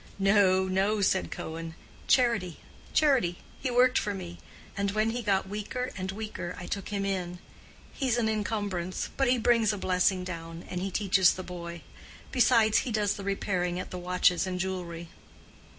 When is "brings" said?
9.37-9.71